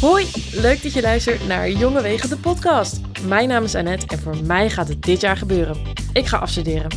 Hoi, 0.00 0.26
leuk 0.52 0.82
dat 0.82 0.92
je 0.92 1.00
luistert 1.00 1.46
naar 1.46 1.70
Jonge 1.70 2.02
Wegen 2.02 2.28
de 2.28 2.36
podcast. 2.36 3.00
Mijn 3.26 3.48
naam 3.48 3.64
is 3.64 3.74
Annette 3.74 4.06
en 4.06 4.18
voor 4.18 4.36
mij 4.44 4.70
gaat 4.70 4.88
het 4.88 5.02
dit 5.02 5.20
jaar 5.20 5.36
gebeuren. 5.36 5.76
Ik 6.12 6.26
ga 6.26 6.36
afstuderen. 6.36 6.90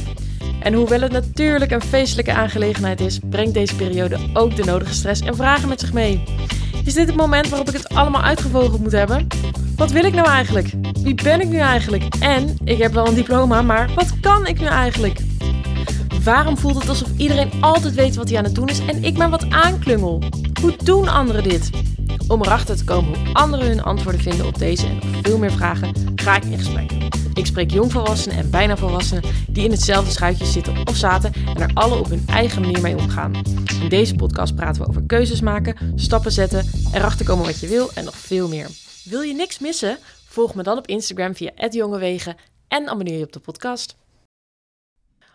En 0.60 0.74
hoewel 0.74 1.02
het 1.02 1.12
natuurlijk 1.12 1.72
een 1.72 1.82
feestelijke 1.82 2.34
aangelegenheid 2.34 3.00
is, 3.00 3.20
brengt 3.30 3.54
deze 3.54 3.76
periode 3.76 4.18
ook 4.34 4.56
de 4.56 4.64
nodige 4.64 4.94
stress 4.94 5.22
en 5.22 5.36
vragen 5.36 5.70
met 5.70 5.80
zich 5.80 5.94
mee. 5.94 6.24
Is 6.86 6.94
dit 6.94 7.08
het 7.08 7.16
moment 7.16 7.50
waarop 7.50 7.68
ik 7.68 7.74
het 7.74 7.90
allemaal 7.90 8.22
uitgevogeld 8.22 8.80
moet 8.82 8.92
hebben? 8.92 9.28
Wat 9.76 9.92
wil 9.92 10.04
ik 10.06 10.14
nou 10.14 10.28
eigenlijk? 10.28 10.74
Wie 11.02 11.16
ben 11.24 11.42
ik 11.42 11.48
nu 11.48 11.58
eigenlijk? 11.58 12.04
En 12.20 12.58
ik 12.64 12.78
heb 12.78 12.94
wel 12.94 13.08
een 13.08 13.16
diploma, 13.16 13.62
maar 13.62 13.90
wat 13.96 14.20
kan 14.20 14.48
ik 14.48 14.60
nu 14.60 14.66
eigenlijk? 14.66 15.20
Waarom 16.24 16.58
voelt 16.58 16.80
het 16.80 16.90
alsof 16.90 17.10
iedereen 17.18 17.52
altijd 17.62 17.94
weet 17.94 18.16
wat 18.16 18.30
hij 18.30 18.38
aan 18.38 18.44
het 18.44 18.56
doen 18.56 18.70
is 18.70 18.86
en 18.86 19.04
ik 19.04 19.18
maar 19.18 19.30
wat 19.30 19.50
aanklungel? 19.50 20.24
Hoe 20.62 20.76
doen 20.84 21.08
anderen 21.08 21.44
dit? 21.44 21.70
Om 22.28 22.42
erachter 22.42 22.78
te 22.78 22.84
komen 22.84 23.20
hoe 23.20 23.34
anderen 23.34 23.68
hun 23.68 23.84
antwoorden 23.84 24.22
vinden 24.22 24.46
op 24.46 24.58
deze 24.58 24.88
en 24.88 24.96
nog 24.96 25.22
veel 25.22 25.38
meer 25.38 25.52
vragen, 25.52 25.94
ga 26.16 26.36
ik 26.36 26.44
in 26.44 26.58
gesprek. 26.58 26.92
Ik 27.34 27.46
spreek 27.46 27.72
jongvolwassenen 27.72 28.38
en 28.38 28.50
bijna 28.50 28.78
volwassenen 28.78 29.24
die 29.48 29.64
in 29.64 29.72
hetzelfde 29.72 30.12
schuitje 30.12 30.46
zitten 30.46 30.88
of 30.88 30.96
zaten 30.96 31.34
en 31.34 31.62
er 31.62 31.72
alle 31.74 31.96
op 31.96 32.10
hun 32.10 32.24
eigen 32.28 32.62
manier 32.62 32.82
mee 32.82 32.98
omgaan. 32.98 33.42
In 33.82 33.90
deze 33.90 34.16
podcast 34.16 34.56
praten 34.56 34.82
we 34.82 34.88
over 34.88 35.04
keuzes 35.04 35.42
maken, 35.42 35.94
stappen 35.96 36.32
zetten, 36.32 36.70
erachter 36.94 37.26
komen 37.26 37.46
wat 37.46 37.60
je 37.60 37.68
wil 37.68 37.92
en 37.94 38.04
nog 38.06 38.18
veel 38.18 38.48
meer. 38.48 38.68
Wil 39.04 39.22
je 39.22 39.34
niks 39.34 39.60
missen? 39.60 39.98
Volg 40.26 40.56
me 40.56 40.64
dan 40.64 40.78
op 40.78 40.88
Instagram 40.88 41.36
via 41.36 41.52
@jongewegen 41.70 42.36
en 42.68 42.88
abonneer 42.88 43.18
je 43.18 43.24
op 43.24 43.34
de 43.34 43.40
podcast. 43.40 43.96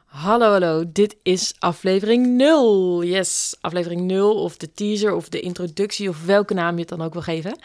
Hallo, 0.09 0.51
hallo. 0.51 0.85
Dit 0.93 1.17
is 1.23 1.55
aflevering 1.59 2.27
0. 2.27 3.05
Yes, 3.05 3.57
aflevering 3.61 4.01
0 4.01 4.43
of 4.43 4.57
de 4.57 4.73
teaser 4.73 5.15
of 5.15 5.29
de 5.29 5.41
introductie 5.41 6.09
of 6.09 6.25
welke 6.25 6.55
naam 6.55 6.75
je 6.75 6.81
het 6.81 6.89
dan 6.89 7.03
ook 7.03 7.12
wil 7.12 7.23
geven. 7.23 7.59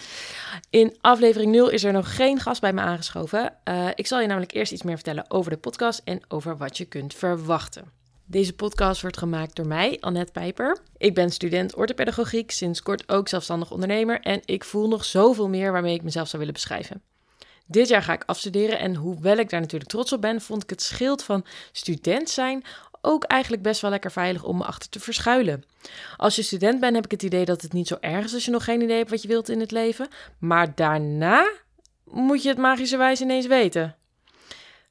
In 0.69 0.97
aflevering 1.01 1.51
0 1.51 1.69
is 1.69 1.83
er 1.83 1.93
nog 1.93 2.15
geen 2.15 2.39
gast 2.39 2.61
bij 2.61 2.73
me 2.73 2.81
aangeschoven. 2.81 3.53
Uh, 3.69 3.87
ik 3.95 4.07
zal 4.07 4.19
je 4.19 4.27
namelijk 4.27 4.53
eerst 4.53 4.71
iets 4.71 4.83
meer 4.83 4.95
vertellen 4.95 5.25
over 5.27 5.51
de 5.51 5.57
podcast 5.57 6.01
en 6.03 6.21
over 6.27 6.57
wat 6.57 6.77
je 6.77 6.85
kunt 6.85 7.13
verwachten. 7.13 7.91
Deze 8.25 8.53
podcast 8.53 9.01
wordt 9.01 9.17
gemaakt 9.17 9.55
door 9.55 9.67
mij, 9.67 9.97
Annette 9.99 10.31
Pijper. 10.31 10.77
Ik 10.97 11.13
ben 11.13 11.29
student 11.29 11.75
orthopedagogiek, 11.75 12.51
sinds 12.51 12.81
kort 12.81 13.09
ook 13.09 13.27
zelfstandig 13.27 13.71
ondernemer 13.71 14.19
en 14.21 14.41
ik 14.45 14.63
voel 14.63 14.87
nog 14.87 15.05
zoveel 15.05 15.49
meer 15.49 15.71
waarmee 15.71 15.93
ik 15.93 16.03
mezelf 16.03 16.27
zou 16.27 16.37
willen 16.37 16.53
beschrijven. 16.53 17.01
Dit 17.65 17.87
jaar 17.87 18.03
ga 18.03 18.13
ik 18.13 18.23
afstuderen 18.25 18.79
en 18.79 18.95
hoewel 18.95 19.37
ik 19.37 19.49
daar 19.49 19.59
natuurlijk 19.59 19.91
trots 19.91 20.13
op 20.13 20.21
ben, 20.21 20.41
vond 20.41 20.63
ik 20.63 20.69
het 20.69 20.81
schild 20.81 21.23
van 21.23 21.45
student 21.71 22.29
zijn 22.29 22.63
ook 23.05 23.23
eigenlijk 23.23 23.63
best 23.63 23.81
wel 23.81 23.91
lekker 23.91 24.11
veilig 24.11 24.43
om 24.43 24.57
me 24.57 24.63
achter 24.63 24.89
te 24.89 24.99
verschuilen. 24.99 25.63
Als 26.17 26.35
je 26.35 26.41
student 26.41 26.79
bent, 26.79 26.95
heb 26.95 27.05
ik 27.05 27.11
het 27.11 27.23
idee 27.23 27.45
dat 27.45 27.61
het 27.61 27.73
niet 27.73 27.87
zo 27.87 27.97
erg 27.99 28.25
is 28.25 28.33
als 28.33 28.45
je 28.45 28.51
nog 28.51 28.63
geen 28.63 28.81
idee 28.81 28.97
hebt 28.97 29.09
wat 29.09 29.21
je 29.21 29.27
wilt 29.27 29.49
in 29.49 29.59
het 29.59 29.71
leven. 29.71 30.07
Maar 30.39 30.75
daarna 30.75 31.51
moet 32.03 32.43
je 32.43 32.49
het 32.49 32.57
magische 32.57 32.97
wijze 32.97 33.23
ineens 33.23 33.47
weten. 33.47 33.95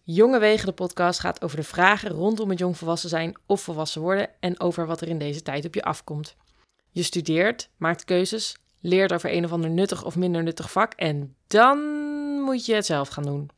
Jonge 0.03 0.39
Wegen, 0.39 0.67
de 0.67 0.73
podcast, 0.73 1.21
gaat 1.21 1.43
over 1.43 1.57
de 1.57 1.63
vragen 1.63 2.11
rondom 2.11 2.51
het 2.51 2.59
jong 2.59 2.77
volwassen 2.77 3.09
zijn 3.09 3.37
of 3.47 3.61
volwassen 3.61 4.01
worden 4.01 4.29
en 4.41 4.61
over 4.61 4.87
wat 4.87 5.01
er 5.01 5.09
in 5.09 5.19
deze 5.19 5.43
tijd 5.43 5.65
op 5.65 5.75
je 5.75 5.83
afkomt. 5.83 6.37
Je 6.91 7.03
studeert, 7.03 7.69
maakt 7.77 8.05
keuzes, 8.05 8.57
leert 8.81 9.13
over 9.13 9.33
een 9.33 9.45
of 9.45 9.53
ander 9.53 9.71
nuttig 9.71 10.05
of 10.05 10.17
minder 10.17 10.43
nuttig 10.43 10.73
vak 10.73 10.93
en 10.93 11.37
dan 11.47 12.02
moet 12.53 12.67
je 12.67 12.75
het 12.75 12.87
zelf 12.87 13.09
gaan 13.09 13.25
doen. 13.25 13.51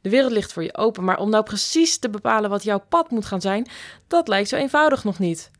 De 0.00 0.10
wereld 0.10 0.32
ligt 0.32 0.52
voor 0.52 0.62
je 0.62 0.76
open, 0.76 1.04
maar 1.04 1.18
om 1.18 1.30
nou 1.30 1.44
precies 1.44 1.98
te 1.98 2.10
bepalen 2.10 2.50
wat 2.50 2.62
jouw 2.62 2.84
pad 2.88 3.10
moet 3.10 3.24
gaan 3.24 3.40
zijn, 3.40 3.66
dat 4.06 4.28
lijkt 4.28 4.48
zo 4.48 4.56
eenvoudig 4.56 5.04
nog 5.04 5.18
niet. 5.18 5.50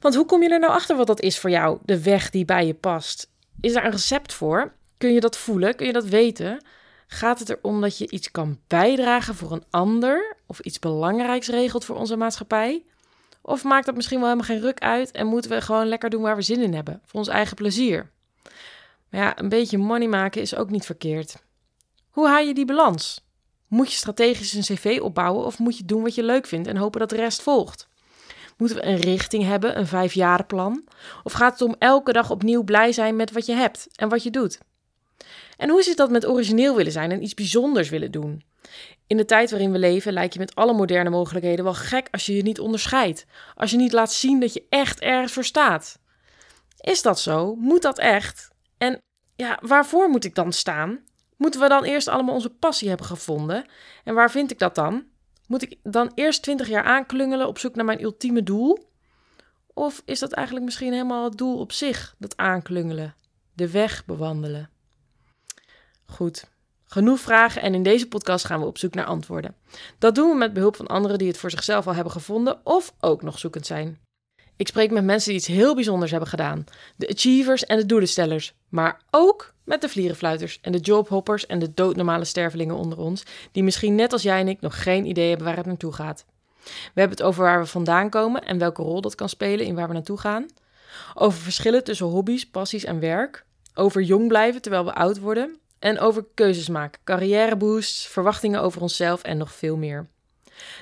Want 0.00 0.14
hoe 0.14 0.26
kom 0.26 0.42
je 0.42 0.48
er 0.48 0.58
nou 0.58 0.72
achter 0.72 0.96
wat 0.96 1.06
dat 1.06 1.20
is 1.20 1.38
voor 1.38 1.50
jou, 1.50 1.78
de 1.84 2.02
weg 2.02 2.30
die 2.30 2.44
bij 2.44 2.66
je 2.66 2.74
past? 2.74 3.30
Is 3.60 3.72
daar 3.72 3.84
een 3.84 3.90
recept 3.90 4.32
voor? 4.32 4.72
Kun 4.98 5.12
je 5.12 5.20
dat 5.20 5.36
voelen? 5.36 5.76
Kun 5.76 5.86
je 5.86 5.92
dat 5.92 6.04
weten? 6.04 6.64
Gaat 7.06 7.38
het 7.38 7.48
erom 7.48 7.80
dat 7.80 7.98
je 7.98 8.10
iets 8.10 8.30
kan 8.30 8.58
bijdragen 8.66 9.34
voor 9.34 9.52
een 9.52 9.64
ander 9.70 10.36
of 10.46 10.60
iets 10.60 10.78
belangrijks 10.78 11.48
regelt 11.48 11.84
voor 11.84 11.96
onze 11.96 12.16
maatschappij? 12.16 12.84
Of 13.42 13.64
maakt 13.64 13.86
dat 13.86 13.94
misschien 13.94 14.18
wel 14.18 14.28
helemaal 14.28 14.48
geen 14.48 14.60
ruk 14.60 14.78
uit 14.78 15.10
en 15.10 15.26
moeten 15.26 15.50
we 15.50 15.60
gewoon 15.60 15.86
lekker 15.86 16.10
doen 16.10 16.22
waar 16.22 16.36
we 16.36 16.42
zin 16.42 16.60
in 16.60 16.74
hebben, 16.74 17.00
voor 17.04 17.18
ons 17.18 17.28
eigen 17.28 17.56
plezier? 17.56 18.10
Maar 19.10 19.20
ja, 19.20 19.38
een 19.38 19.48
beetje 19.48 19.78
money 19.78 20.08
maken 20.08 20.40
is 20.40 20.54
ook 20.54 20.70
niet 20.70 20.84
verkeerd. 20.84 21.46
Hoe 22.10 22.28
haal 22.28 22.42
je 22.42 22.54
die 22.54 22.64
balans? 22.64 23.26
Moet 23.68 23.90
je 23.92 23.96
strategisch 23.96 24.52
een 24.52 24.76
cv 24.76 24.98
opbouwen 25.02 25.44
of 25.44 25.58
moet 25.58 25.78
je 25.78 25.84
doen 25.84 26.02
wat 26.02 26.14
je 26.14 26.22
leuk 26.22 26.46
vindt 26.46 26.68
en 26.68 26.76
hopen 26.76 27.00
dat 27.00 27.10
de 27.10 27.16
rest 27.16 27.42
volgt? 27.42 27.88
Moeten 28.56 28.76
we 28.76 28.84
een 28.84 28.96
richting 28.96 29.44
hebben, 29.44 29.78
een 29.78 29.86
vijfjarenplan? 29.86 30.84
Of 31.22 31.32
gaat 31.32 31.52
het 31.52 31.68
om 31.68 31.76
elke 31.78 32.12
dag 32.12 32.30
opnieuw 32.30 32.62
blij 32.62 32.92
zijn 32.92 33.16
met 33.16 33.32
wat 33.32 33.46
je 33.46 33.52
hebt 33.52 33.88
en 33.94 34.08
wat 34.08 34.22
je 34.22 34.30
doet? 34.30 34.58
En 35.56 35.70
hoe 35.70 35.82
zit 35.82 35.96
dat 35.96 36.10
met 36.10 36.26
origineel 36.26 36.76
willen 36.76 36.92
zijn 36.92 37.10
en 37.10 37.22
iets 37.22 37.34
bijzonders 37.34 37.88
willen 37.88 38.10
doen? 38.10 38.42
In 39.06 39.16
de 39.16 39.24
tijd 39.24 39.50
waarin 39.50 39.72
we 39.72 39.78
leven 39.78 40.12
lijkt 40.12 40.32
je 40.32 40.38
met 40.38 40.54
alle 40.54 40.72
moderne 40.72 41.10
mogelijkheden 41.10 41.64
wel 41.64 41.74
gek 41.74 42.08
als 42.10 42.26
je 42.26 42.36
je 42.36 42.42
niet 42.42 42.60
onderscheidt. 42.60 43.26
Als 43.54 43.70
je 43.70 43.76
niet 43.76 43.92
laat 43.92 44.12
zien 44.12 44.40
dat 44.40 44.52
je 44.52 44.66
echt 44.68 45.00
ergens 45.00 45.32
voor 45.32 45.44
staat. 45.44 45.98
Is 46.80 47.02
dat 47.02 47.20
zo? 47.20 47.54
Moet 47.54 47.82
dat 47.82 47.98
echt? 47.98 48.50
En 48.78 49.02
ja, 49.36 49.58
waarvoor 49.62 50.08
moet 50.08 50.24
ik 50.24 50.34
dan 50.34 50.52
staan? 50.52 51.00
Moeten 51.38 51.60
we 51.60 51.68
dan 51.68 51.84
eerst 51.84 52.08
allemaal 52.08 52.34
onze 52.34 52.50
passie 52.50 52.88
hebben 52.88 53.06
gevonden? 53.06 53.66
En 54.04 54.14
waar 54.14 54.30
vind 54.30 54.50
ik 54.50 54.58
dat 54.58 54.74
dan? 54.74 55.04
Moet 55.46 55.62
ik 55.62 55.78
dan 55.82 56.12
eerst 56.14 56.42
twintig 56.42 56.68
jaar 56.68 56.84
aanklungelen 56.84 57.48
op 57.48 57.58
zoek 57.58 57.74
naar 57.74 57.84
mijn 57.84 58.02
ultieme 58.02 58.42
doel? 58.42 58.88
Of 59.74 60.02
is 60.04 60.18
dat 60.18 60.32
eigenlijk 60.32 60.66
misschien 60.66 60.92
helemaal 60.92 61.24
het 61.24 61.38
doel 61.38 61.58
op 61.58 61.72
zich, 61.72 62.14
dat 62.18 62.36
aanklungelen, 62.36 63.14
de 63.52 63.70
weg 63.70 64.04
bewandelen? 64.04 64.70
Goed, 66.06 66.44
genoeg 66.84 67.20
vragen 67.20 67.62
en 67.62 67.74
in 67.74 67.82
deze 67.82 68.08
podcast 68.08 68.44
gaan 68.44 68.60
we 68.60 68.66
op 68.66 68.78
zoek 68.78 68.94
naar 68.94 69.04
antwoorden. 69.04 69.54
Dat 69.98 70.14
doen 70.14 70.30
we 70.30 70.36
met 70.36 70.52
behulp 70.52 70.76
van 70.76 70.86
anderen 70.86 71.18
die 71.18 71.28
het 71.28 71.38
voor 71.38 71.50
zichzelf 71.50 71.86
al 71.86 71.94
hebben 71.94 72.12
gevonden 72.12 72.66
of 72.66 72.94
ook 73.00 73.22
nog 73.22 73.38
zoekend 73.38 73.66
zijn. 73.66 74.07
Ik 74.58 74.68
spreek 74.68 74.90
met 74.90 75.04
mensen 75.04 75.28
die 75.28 75.38
iets 75.38 75.48
heel 75.48 75.74
bijzonders 75.74 76.10
hebben 76.10 76.28
gedaan. 76.28 76.64
De 76.96 77.08
achievers 77.08 77.66
en 77.66 77.76
de 77.76 77.86
doelenstellers. 77.86 78.54
Maar 78.68 79.00
ook 79.10 79.52
met 79.64 79.80
de 79.80 79.88
vlierenfluiters 79.88 80.58
en 80.62 80.72
de 80.72 80.78
jobhoppers 80.78 81.46
en 81.46 81.58
de 81.58 81.74
doodnormale 81.74 82.24
stervelingen 82.24 82.76
onder 82.76 82.98
ons, 82.98 83.22
die 83.52 83.62
misschien 83.62 83.94
net 83.94 84.12
als 84.12 84.22
jij 84.22 84.40
en 84.40 84.48
ik 84.48 84.60
nog 84.60 84.82
geen 84.82 85.06
idee 85.06 85.28
hebben 85.28 85.46
waar 85.46 85.56
het 85.56 85.66
naartoe 85.66 85.92
gaat. 85.92 86.24
We 86.64 87.00
hebben 87.00 87.16
het 87.16 87.26
over 87.26 87.42
waar 87.42 87.60
we 87.60 87.66
vandaan 87.66 88.10
komen 88.10 88.44
en 88.44 88.58
welke 88.58 88.82
rol 88.82 89.00
dat 89.00 89.14
kan 89.14 89.28
spelen 89.28 89.66
in 89.66 89.74
waar 89.74 89.88
we 89.88 89.94
naartoe 89.94 90.18
gaan. 90.18 90.46
Over 91.14 91.40
verschillen 91.40 91.84
tussen 91.84 92.06
hobby's, 92.06 92.46
passies 92.46 92.84
en 92.84 93.00
werk. 93.00 93.44
Over 93.74 94.02
jong 94.02 94.28
blijven 94.28 94.62
terwijl 94.62 94.84
we 94.84 94.94
oud 94.94 95.18
worden. 95.18 95.58
En 95.78 96.00
over 96.00 96.24
keuzes 96.34 96.68
maken, 96.68 97.00
carrièreboosts, 97.04 98.06
verwachtingen 98.06 98.62
over 98.62 98.80
onszelf 98.80 99.22
en 99.22 99.36
nog 99.36 99.52
veel 99.52 99.76
meer. 99.76 100.08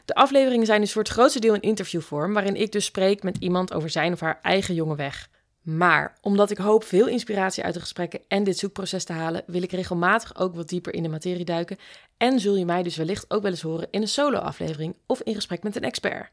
De 0.04 0.14
afleveringen 0.14 0.66
zijn 0.66 0.81
dus 0.81 0.92
voor 0.92 1.03
het 1.03 1.12
grootste 1.12 1.41
deel 1.41 1.54
een 1.54 1.60
interviewvorm, 1.60 2.32
waarin 2.32 2.56
ik 2.56 2.72
dus 2.72 2.84
spreek 2.84 3.22
met 3.22 3.37
iemand 3.38 3.72
over 3.72 3.91
zijn 3.91 4.12
of 4.12 4.20
haar 4.20 4.38
eigen 4.42 4.75
jonge 4.75 4.97
weg. 4.97 5.28
Maar 5.62 6.19
omdat 6.20 6.50
ik 6.50 6.59
hoop 6.59 6.84
veel 6.84 7.06
inspiratie 7.06 7.64
uit 7.64 7.75
de 7.75 7.81
gesprekken 7.81 8.20
en 8.28 8.44
dit 8.44 8.59
zoekproces 8.59 9.04
te 9.04 9.12
halen, 9.12 9.42
wil 9.47 9.62
ik 9.62 9.72
regelmatig 9.72 10.38
ook 10.38 10.54
wat 10.54 10.69
dieper 10.69 10.94
in 10.94 11.03
de 11.03 11.09
materie 11.09 11.44
duiken 11.44 11.78
en 12.16 12.41
zul 12.41 12.56
je 12.56 12.65
mij 12.65 12.82
dus 12.82 12.97
wellicht 12.97 13.31
ook 13.31 13.42
wel 13.42 13.50
eens 13.50 13.62
horen 13.62 13.88
in 13.91 14.03
een 14.03 14.09
solo-aflevering 14.09 14.97
of 15.06 15.20
in 15.20 15.34
gesprek 15.34 15.62
met 15.62 15.76
een 15.76 15.82
expert. 15.82 16.31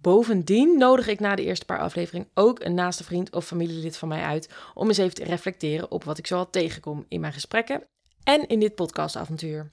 Bovendien 0.00 0.78
nodig 0.78 1.06
ik 1.06 1.20
na 1.20 1.34
de 1.34 1.44
eerste 1.44 1.64
paar 1.64 1.78
afleveringen 1.78 2.28
ook 2.34 2.60
een 2.60 2.74
naaste 2.74 3.04
vriend 3.04 3.34
of 3.34 3.46
familielid 3.46 3.96
van 3.96 4.08
mij 4.08 4.22
uit 4.22 4.48
om 4.74 4.88
eens 4.88 4.98
even 4.98 5.14
te 5.14 5.24
reflecteren 5.24 5.90
op 5.90 6.04
wat 6.04 6.18
ik 6.18 6.26
zoal 6.26 6.50
tegenkom 6.50 7.04
in 7.08 7.20
mijn 7.20 7.32
gesprekken 7.32 7.82
en 8.24 8.46
in 8.46 8.60
dit 8.60 8.74
podcastavontuur. 8.74 9.72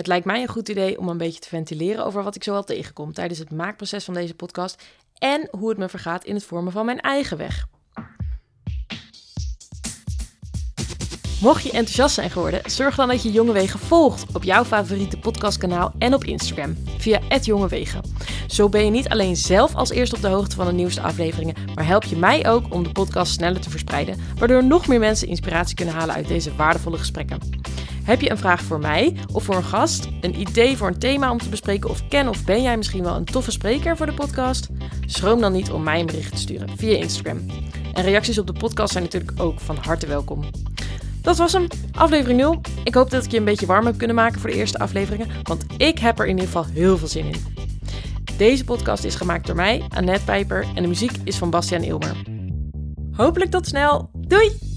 Het 0.00 0.08
lijkt 0.08 0.26
mij 0.26 0.42
een 0.42 0.48
goed 0.48 0.68
idee 0.68 0.98
om 0.98 1.08
een 1.08 1.16
beetje 1.16 1.40
te 1.40 1.48
ventileren 1.48 2.04
over 2.04 2.22
wat 2.22 2.34
ik 2.34 2.44
zoal 2.44 2.64
tegenkom 2.64 3.12
tijdens 3.12 3.38
het 3.38 3.50
maakproces 3.50 4.04
van 4.04 4.14
deze 4.14 4.34
podcast 4.34 4.82
en 5.18 5.48
hoe 5.50 5.68
het 5.68 5.78
me 5.78 5.88
vergaat 5.88 6.24
in 6.24 6.34
het 6.34 6.44
vormen 6.44 6.72
van 6.72 6.84
mijn 6.84 7.00
eigen 7.00 7.36
weg. 7.36 7.66
Mocht 11.40 11.62
je 11.62 11.70
enthousiast 11.70 12.14
zijn 12.14 12.30
geworden, 12.30 12.70
zorg 12.70 12.94
dan 12.94 13.08
dat 13.08 13.22
je 13.22 13.32
Jonge 13.32 13.52
Wegen 13.52 13.78
volgt 13.78 14.36
op 14.36 14.42
jouw 14.42 14.64
favoriete 14.64 15.18
podcastkanaal 15.18 15.92
en 15.98 16.14
op 16.14 16.24
Instagram 16.24 16.76
via 16.98 17.20
@jongewegen. 17.40 18.02
Zo 18.46 18.68
ben 18.68 18.84
je 18.84 18.90
niet 18.90 19.08
alleen 19.08 19.36
zelf 19.36 19.74
als 19.74 19.90
eerste 19.90 20.16
op 20.16 20.22
de 20.22 20.28
hoogte 20.28 20.56
van 20.56 20.66
de 20.66 20.72
nieuwste 20.72 21.00
afleveringen, 21.00 21.54
maar 21.74 21.86
help 21.86 22.04
je 22.04 22.16
mij 22.16 22.48
ook 22.48 22.74
om 22.74 22.82
de 22.82 22.92
podcast 22.92 23.32
sneller 23.32 23.60
te 23.60 23.70
verspreiden, 23.70 24.20
waardoor 24.38 24.64
nog 24.64 24.86
meer 24.86 24.98
mensen 24.98 25.28
inspiratie 25.28 25.76
kunnen 25.76 25.94
halen 25.94 26.14
uit 26.14 26.28
deze 26.28 26.56
waardevolle 26.56 26.98
gesprekken. 26.98 27.38
Heb 28.10 28.20
je 28.20 28.30
een 28.30 28.38
vraag 28.38 28.62
voor 28.62 28.78
mij 28.78 29.16
of 29.32 29.44
voor 29.44 29.56
een 29.56 29.64
gast, 29.64 30.08
een 30.20 30.40
idee 30.40 30.76
voor 30.76 30.88
een 30.88 30.98
thema 30.98 31.30
om 31.30 31.38
te 31.38 31.48
bespreken 31.48 31.90
of 31.90 32.08
ken 32.08 32.28
of 32.28 32.44
ben 32.44 32.62
jij 32.62 32.76
misschien 32.76 33.02
wel 33.02 33.16
een 33.16 33.24
toffe 33.24 33.50
spreker 33.50 33.96
voor 33.96 34.06
de 34.06 34.14
podcast? 34.14 34.68
Schroom 35.06 35.40
dan 35.40 35.52
niet 35.52 35.70
om 35.70 35.82
mij 35.82 36.00
een 36.00 36.06
bericht 36.06 36.32
te 36.32 36.38
sturen 36.38 36.68
via 36.76 36.96
Instagram. 36.96 37.46
En 37.92 38.02
reacties 38.02 38.38
op 38.38 38.46
de 38.46 38.52
podcast 38.52 38.92
zijn 38.92 39.04
natuurlijk 39.04 39.40
ook 39.40 39.60
van 39.60 39.76
harte 39.76 40.06
welkom. 40.06 40.44
Dat 41.22 41.36
was 41.36 41.52
hem, 41.52 41.66
aflevering 41.92 42.40
0. 42.40 42.60
Ik 42.84 42.94
hoop 42.94 43.10
dat 43.10 43.24
ik 43.24 43.30
je 43.30 43.38
een 43.38 43.44
beetje 43.44 43.66
warm 43.66 43.86
heb 43.86 43.98
kunnen 43.98 44.16
maken 44.16 44.40
voor 44.40 44.50
de 44.50 44.56
eerste 44.56 44.78
afleveringen, 44.78 45.28
want 45.42 45.64
ik 45.76 45.98
heb 45.98 46.18
er 46.18 46.24
in 46.26 46.30
ieder 46.30 46.46
geval 46.46 46.66
heel 46.72 46.98
veel 46.98 47.08
zin 47.08 47.26
in. 47.26 47.36
Deze 48.36 48.64
podcast 48.64 49.04
is 49.04 49.14
gemaakt 49.14 49.46
door 49.46 49.56
mij, 49.56 49.82
Annette 49.88 50.24
Pijper, 50.24 50.66
en 50.74 50.82
de 50.82 50.88
muziek 50.88 51.12
is 51.24 51.36
van 51.36 51.50
Bastiaan 51.50 51.82
Ilmer. 51.82 52.16
Hopelijk 53.12 53.50
tot 53.50 53.66
snel. 53.66 54.10
Doei! 54.12 54.69